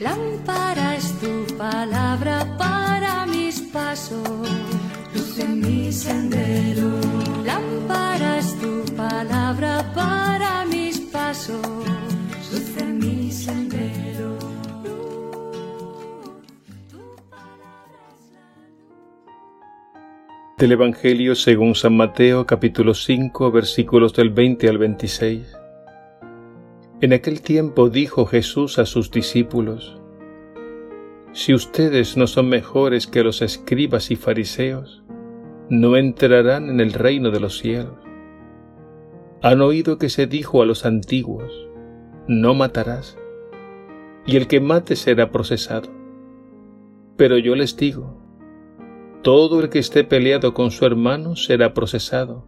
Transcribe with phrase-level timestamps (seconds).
[0.00, 4.48] Lámpara es tu palabra para mis pasos,
[5.14, 6.88] luz en mi sendero.
[7.44, 11.60] Lámpara es tu palabra para mis pasos,
[12.50, 14.38] luz en mi sendero.
[20.56, 25.59] Del Evangelio según San Mateo capítulo 5 versículos del 20 al 26.
[27.02, 29.98] En aquel tiempo dijo Jesús a sus discípulos,
[31.32, 35.02] Si ustedes no son mejores que los escribas y fariseos,
[35.70, 37.94] no entrarán en el reino de los cielos.
[39.40, 41.50] Han oído que se dijo a los antiguos,
[42.28, 43.16] No matarás,
[44.26, 45.88] y el que mate será procesado.
[47.16, 48.20] Pero yo les digo,
[49.22, 52.46] todo el que esté peleado con su hermano será procesado.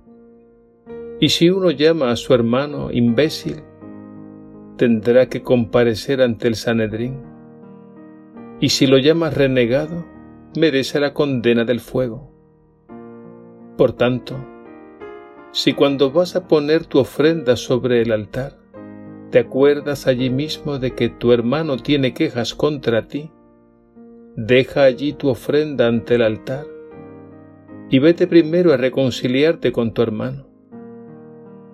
[1.21, 3.63] Y si uno llama a su hermano imbécil,
[4.83, 7.23] tendrá que comparecer ante el Sanedrín.
[8.59, 10.05] Y si lo llamas renegado,
[10.57, 12.33] merece la condena del fuego.
[13.77, 14.45] Por tanto,
[15.53, 18.59] si cuando vas a poner tu ofrenda sobre el altar,
[19.30, 23.30] te acuerdas allí mismo de que tu hermano tiene quejas contra ti,
[24.35, 26.66] deja allí tu ofrenda ante el altar
[27.88, 30.51] y vete primero a reconciliarte con tu hermano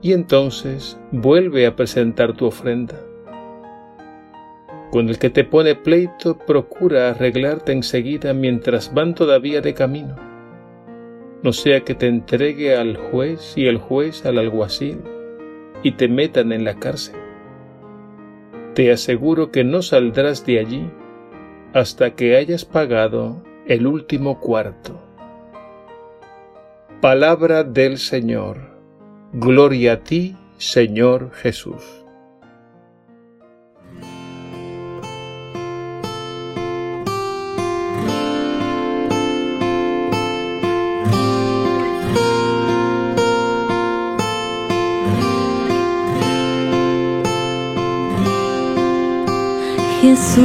[0.00, 3.00] y entonces vuelve a presentar tu ofrenda.
[4.90, 10.16] Con el que te pone pleito, procura arreglarte enseguida mientras van todavía de camino,
[11.42, 15.02] no sea que te entregue al juez y el juez al alguacil
[15.82, 17.16] y te metan en la cárcel.
[18.74, 20.90] Te aseguro que no saldrás de allí
[21.74, 25.00] hasta que hayas pagado el último cuarto.
[27.00, 28.67] Palabra del Señor.
[29.32, 31.82] Gloria a ti, Señor Jesús.
[50.00, 50.42] Jesús,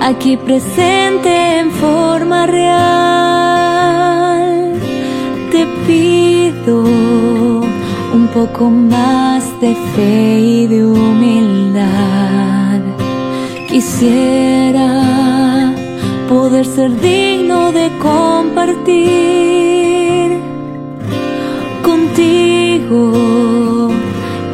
[0.00, 3.41] aquí presente en forma real,
[8.46, 12.80] poco más de fe y de humildad.
[13.68, 14.90] Quisiera
[16.28, 18.98] poder ser digno de compartir
[21.88, 23.12] contigo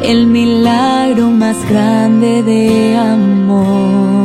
[0.03, 4.18] el milagro más grande de amor.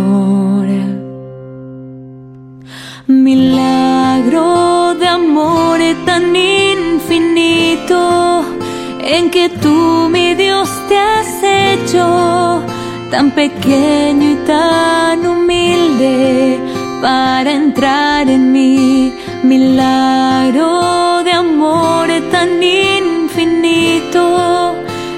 [9.34, 12.62] Que tú, mi Dios, te has hecho
[13.11, 16.56] tan pequeño y tan humilde
[17.03, 19.12] para entrar en mí.
[19.43, 24.22] Milagro de amor tan infinito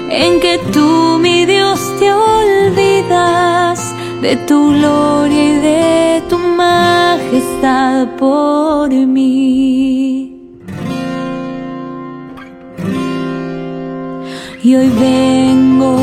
[0.09, 3.79] en que tú, mi Dios, te olvidas
[4.23, 10.06] de tu gloria y de tu majestad por mí.
[14.67, 15.95] Y hoy vengo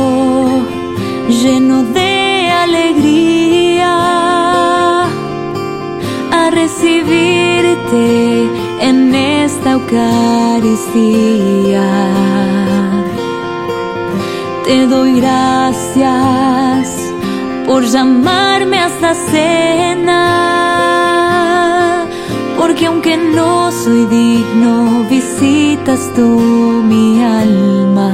[1.28, 3.92] lleno de alegría
[6.32, 8.06] a recibirte
[8.80, 11.02] en esta Eucaristía.
[14.64, 16.88] Te doy gracias
[17.66, 20.16] por llamarme a esta cena,
[22.56, 25.04] porque aunque no soy digno,
[26.16, 28.10] tú mi alma.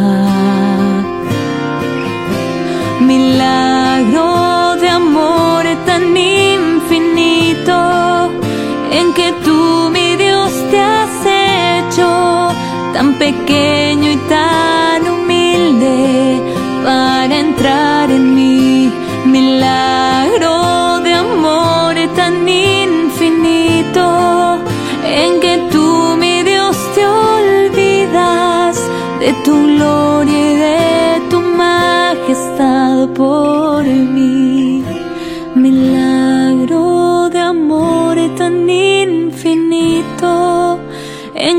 [3.00, 7.78] Milagro de amor tan infinito
[8.90, 12.08] en que tú, mi Dios, te has hecho
[12.92, 16.40] tan pequeño y tan humilde
[16.84, 17.99] para entrar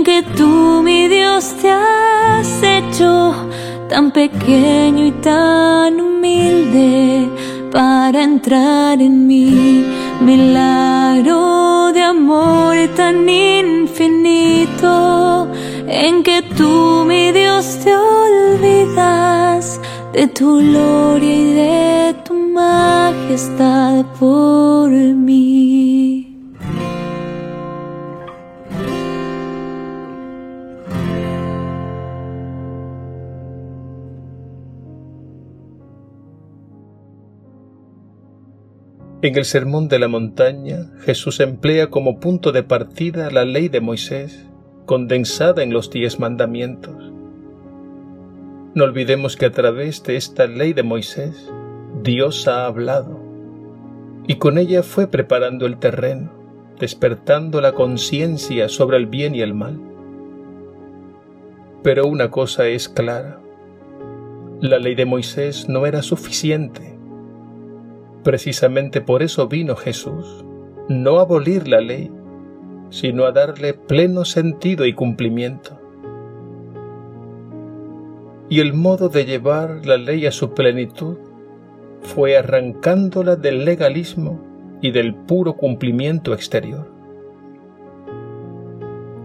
[0.02, 3.34] en que tú, mi Dios, te has hecho
[3.88, 7.30] tan pequeño y tan humilde
[7.72, 9.86] para entrar en mí.
[10.22, 14.94] Milagro de amor tan infinito
[15.88, 19.80] en que tú, mi Dios, te olvidas
[20.14, 25.61] de tu gloria y de tu majestad por mí.
[39.24, 43.80] En el Sermón de la Montaña, Jesús emplea como punto de partida la ley de
[43.80, 44.48] Moisés,
[44.88, 47.14] condensada en los diez mandamientos.
[48.74, 51.52] No olvidemos que a través de esta ley de Moisés,
[52.02, 53.20] Dios ha hablado,
[54.26, 56.32] y con ella fue preparando el terreno,
[56.80, 59.80] despertando la conciencia sobre el bien y el mal.
[61.84, 63.40] Pero una cosa es clara,
[64.62, 66.91] la ley de Moisés no era suficiente
[68.24, 70.46] Precisamente por eso vino Jesús,
[70.88, 72.12] no a abolir la ley,
[72.90, 75.80] sino a darle pleno sentido y cumplimiento.
[78.50, 81.18] Y el modo de llevar la ley a su plenitud
[82.02, 84.42] fue arrancándola del legalismo
[84.82, 86.92] y del puro cumplimiento exterior.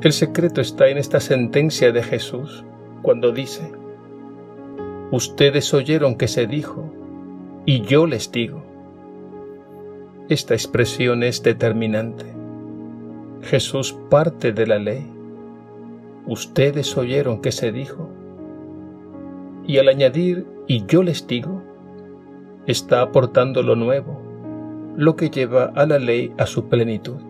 [0.03, 2.65] El secreto está en esta sentencia de Jesús
[3.03, 3.73] cuando dice,
[5.11, 6.93] Ustedes oyeron que se dijo,
[7.65, 8.76] y yo les digo.
[10.29, 12.25] Esta expresión es determinante.
[13.43, 15.07] Jesús parte de la ley.
[16.27, 18.11] Ustedes oyeron que se dijo.
[19.69, 21.63] Y al añadir, y yo les digo,
[22.67, 24.21] está aportando lo nuevo,
[24.97, 27.21] lo que lleva a la ley a su plenitud.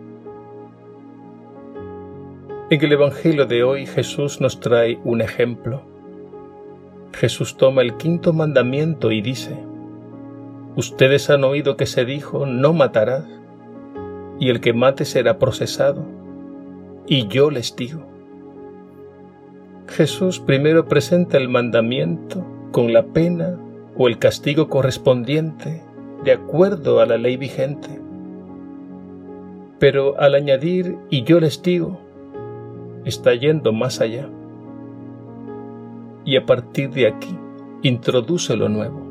[2.71, 5.83] En el Evangelio de hoy Jesús nos trae un ejemplo.
[7.13, 9.66] Jesús toma el quinto mandamiento y dice,
[10.77, 13.25] Ustedes han oído que se dijo, no matarás,
[14.39, 16.05] y el que mate será procesado.
[17.07, 18.05] Y yo les digo.
[19.87, 23.57] Jesús primero presenta el mandamiento con la pena
[23.97, 25.81] o el castigo correspondiente
[26.23, 27.99] de acuerdo a la ley vigente.
[29.79, 31.99] Pero al añadir, y yo les digo,
[33.03, 34.29] está yendo más allá.
[36.23, 37.35] Y a partir de aquí,
[37.81, 39.06] introduce lo nuevo.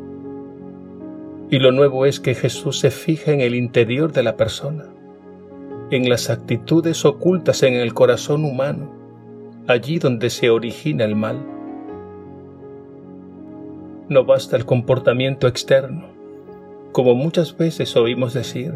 [1.48, 4.86] Y lo nuevo es que Jesús se fija en el interior de la persona,
[5.92, 8.90] en las actitudes ocultas en el corazón humano,
[9.68, 11.38] allí donde se origina el mal.
[14.08, 16.08] No basta el comportamiento externo,
[16.90, 18.74] como muchas veces oímos decir,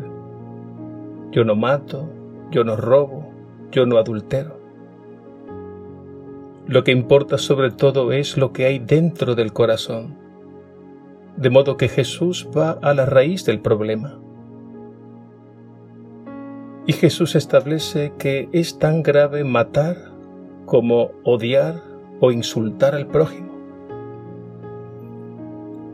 [1.33, 2.09] yo no mato,
[2.53, 3.33] yo no robo,
[3.73, 4.61] yo no adultero.
[6.69, 10.20] Lo que importa sobre todo es lo que hay dentro del corazón
[11.41, 14.21] de modo que Jesús va a la raíz del problema.
[16.87, 19.97] Y Jesús establece que es tan grave matar
[20.67, 21.83] como odiar
[22.21, 23.49] o insultar al prójimo.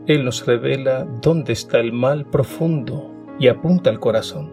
[0.05, 4.51] Él nos revela dónde está el mal profundo y apunta al corazón.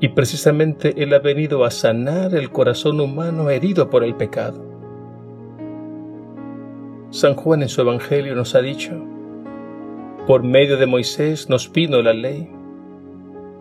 [0.00, 4.62] Y precisamente Él ha venido a sanar el corazón humano herido por el pecado.
[7.08, 9.13] San Juan en su Evangelio nos ha dicho,
[10.26, 12.48] por medio de Moisés nos vino la ley,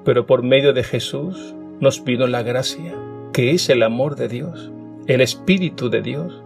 [0.06, 2.96] pero por medio de Jesús nos vino la gracia,
[3.34, 4.72] que es el amor de Dios,
[5.08, 6.42] el Espíritu de Dios,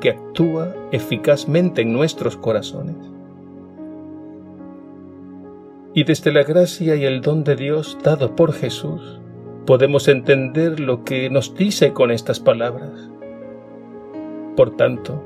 [0.00, 2.96] que actúa eficazmente en nuestros corazones.
[5.94, 9.20] Y desde la gracia y el don de Dios dado por Jesús,
[9.64, 13.10] podemos entender lo que nos dice con estas palabras.
[14.56, 15.22] Por tanto,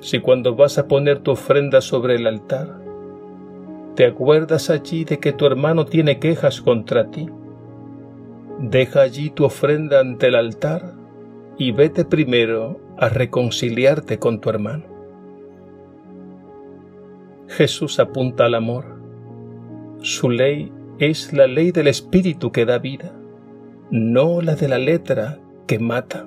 [0.00, 2.81] si cuando vas a poner tu ofrenda sobre el altar,
[3.94, 7.28] ¿Te acuerdas allí de que tu hermano tiene quejas contra ti?
[8.58, 10.94] Deja allí tu ofrenda ante el altar
[11.58, 14.84] y vete primero a reconciliarte con tu hermano.
[17.48, 18.98] Jesús apunta al amor.
[19.98, 23.12] Su ley es la ley del Espíritu que da vida,
[23.90, 26.26] no la de la letra que mata.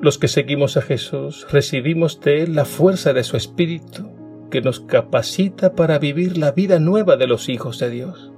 [0.00, 4.15] Los que seguimos a Jesús recibimos de Él la fuerza de su Espíritu
[4.50, 8.32] que nos capacita para vivir la vida nueva de los hijos de Dios.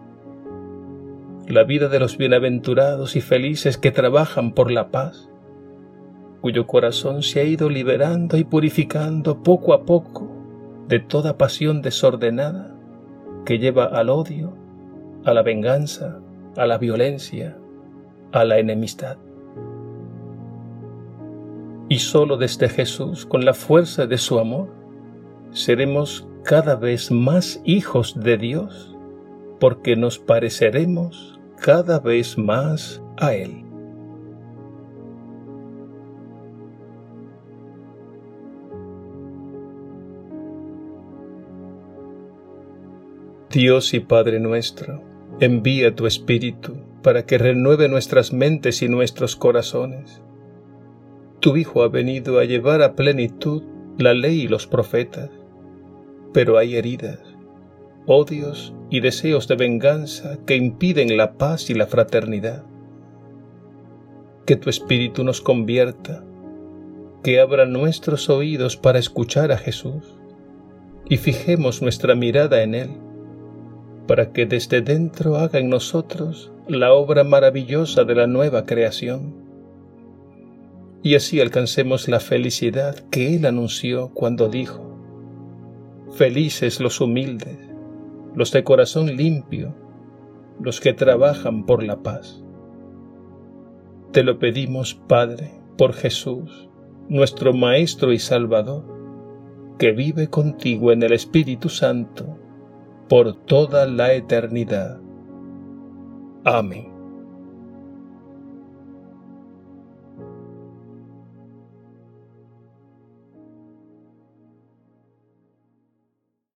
[1.46, 5.30] La vida de los bienaventurados y felices que trabajan por la paz,
[6.40, 10.30] cuyo corazón se ha ido liberando y purificando poco a poco
[10.88, 12.74] de toda pasión desordenada
[13.44, 14.54] que lleva al odio,
[15.24, 16.20] a la venganza,
[16.56, 17.58] a la violencia,
[18.32, 19.18] a la enemistad.
[21.88, 24.77] Y solo desde Jesús, con la fuerza de su amor,
[25.52, 28.96] seremos cada vez más hijos de Dios
[29.60, 33.64] porque nos pareceremos cada vez más a Él.
[43.50, 45.02] Dios y Padre nuestro,
[45.40, 50.20] envía tu Espíritu para que renueve nuestras mentes y nuestros corazones.
[51.40, 53.62] Tu Hijo ha venido a llevar a plenitud
[53.96, 55.30] la ley y los profetas,
[56.32, 57.20] pero hay heridas,
[58.06, 62.64] odios y deseos de venganza que impiden la paz y la fraternidad.
[64.46, 66.24] Que tu Espíritu nos convierta,
[67.22, 70.16] que abra nuestros oídos para escuchar a Jesús
[71.08, 72.90] y fijemos nuestra mirada en Él
[74.08, 79.34] para que desde dentro haga en nosotros la obra maravillosa de la nueva creación.
[81.02, 84.87] Y así alcancemos la felicidad que Él anunció cuando dijo,
[86.10, 87.58] Felices los humildes,
[88.34, 89.74] los de corazón limpio,
[90.60, 92.42] los que trabajan por la paz.
[94.12, 96.68] Te lo pedimos, Padre, por Jesús,
[97.08, 98.84] nuestro Maestro y Salvador,
[99.78, 102.38] que vive contigo en el Espíritu Santo,
[103.08, 105.00] por toda la eternidad.
[106.44, 106.97] Amén.